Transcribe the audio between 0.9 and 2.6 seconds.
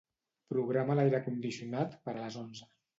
l'aire condicionat per a les